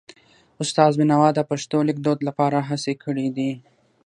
استاد 0.61 0.91
بینوا 0.99 1.29
د 1.35 1.39
پښتو 1.49 1.77
لیکدود 1.89 2.19
لپاره 2.27 2.57
هڅې 2.69 2.93
کړې 3.03 3.27
دي. 3.37 3.51